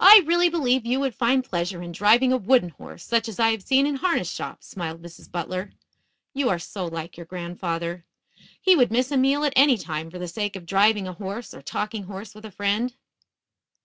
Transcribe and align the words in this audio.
"I 0.00 0.24
really 0.26 0.48
believe 0.48 0.84
you 0.84 0.98
would 0.98 1.14
find 1.14 1.44
pleasure 1.44 1.80
in 1.80 1.92
driving 1.92 2.32
a 2.32 2.36
wooden 2.36 2.70
horse, 2.70 3.04
such 3.04 3.28
as 3.28 3.38
I 3.38 3.50
have 3.50 3.62
seen 3.62 3.86
in 3.86 3.94
harness 3.94 4.28
shops," 4.32 4.66
smiled 4.66 5.00
Mrs. 5.00 5.30
Butler. 5.30 5.70
"You 6.34 6.48
are 6.50 6.58
so 6.58 6.86
like 6.86 7.16
your 7.16 7.26
grandfather. 7.26 8.04
He 8.60 8.74
would 8.74 8.90
miss 8.90 9.12
a 9.12 9.16
meal 9.16 9.44
at 9.44 9.52
any 9.54 9.78
time 9.78 10.10
for 10.10 10.18
the 10.18 10.26
sake 10.26 10.56
of 10.56 10.66
driving 10.66 11.06
a 11.06 11.12
horse 11.12 11.54
or 11.54 11.62
talking 11.62 12.02
horse 12.06 12.34
with 12.34 12.44
a 12.44 12.50
friend." 12.50 12.96